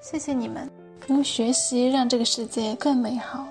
[0.00, 0.68] 谢谢你们，
[1.08, 3.46] 用学习让这个世界更美好。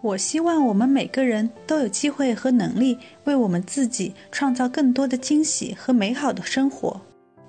[0.00, 7.00] 我希望我们每个人都有机会和能力，为我们自己创造更多的惊喜和美好的生活。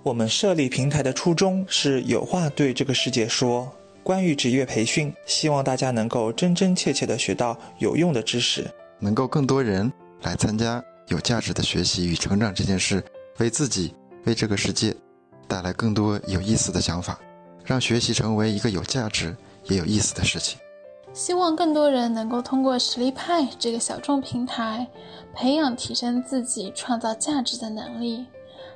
[0.04, 3.72] 我们设立平台的初衷是有话对这个世界说。
[4.04, 8.70] 关于职业培训，希望大家能够真真切切地学到有用的知识，
[9.00, 9.92] 能够更多人
[10.22, 13.04] 来参加有价值的学习与成长这件事，
[13.40, 14.96] 为自己、为这个世界
[15.48, 17.20] 带来更多有意思的想法，
[17.64, 20.60] 让学习成为一个有价值也有意思的事情。
[21.14, 24.86] 希望更多人能够通过实力派这个小众平台，
[25.34, 28.26] 培养提升自己创造价值的能力。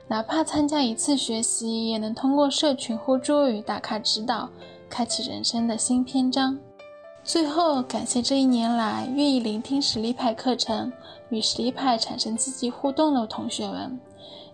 [0.08, 4.50] 哪怕参加一次学习，也能通过社群互助与打卡指导，
[4.90, 6.58] 开启人生的新篇章。
[7.24, 10.92] 最后，感谢这一年来愿意聆听实力派课程、
[11.30, 14.00] 与实力派产生积极互动的同学们，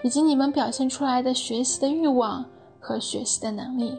[0.03, 2.45] 以及你们表现出来的学习的欲望
[2.79, 3.97] 和学习的能力，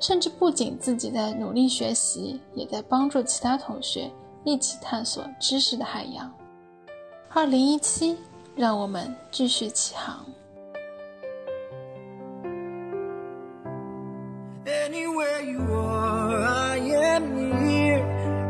[0.00, 4.10] 甚至不仅自己在努力学习，也在帮助其他同学
[4.44, 6.32] 一起探索知识的海洋。
[7.30, 8.16] 二零一七，
[8.54, 10.24] 让我们继续起航。
[14.64, 17.24] Anywhere you are, I am
[17.60, 18.02] near.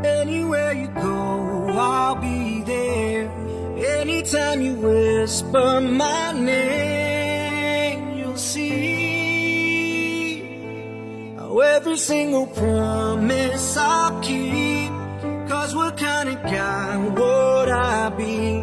[0.05, 3.29] Anywhere you go, I'll be there.
[3.77, 5.06] Anytime you will.
[5.27, 8.77] Whisper my name, you'll see
[11.37, 14.93] how every single promise I'll keep.
[15.49, 18.63] Cause what kind of guy would I be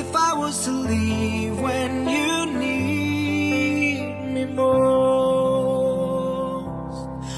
[0.00, 5.80] if I was to leave when you need me most?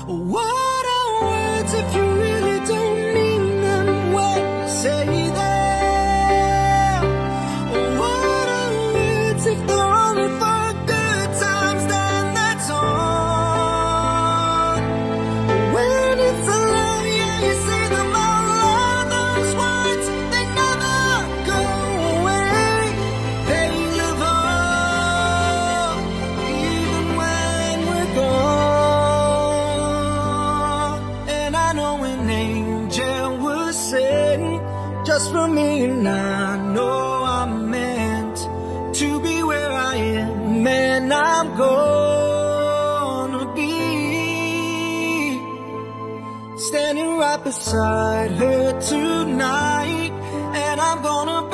[0.08, 2.11] What are words if you
[35.12, 38.38] just for me, and I know I'm meant
[39.00, 43.76] to be where I am, and I'm gonna be
[46.56, 50.12] standing right beside her tonight,
[50.64, 51.51] and I'm gonna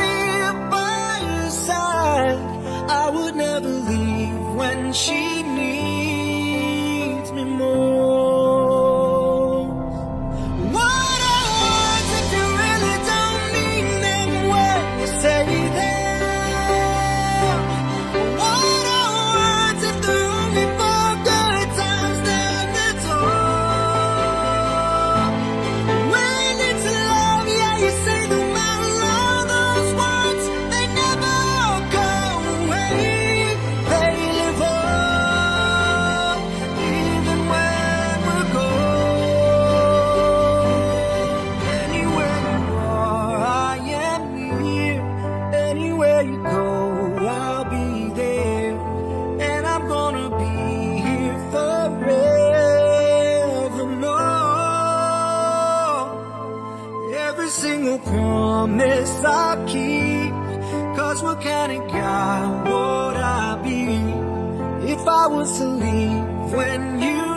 [58.09, 60.33] promise I'll keep.
[60.97, 63.85] Cause what kind of guy would I be
[64.93, 67.28] if I was to leave when you